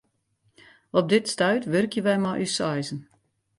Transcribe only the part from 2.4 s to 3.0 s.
ús seizen.